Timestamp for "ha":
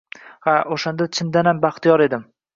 0.51-0.55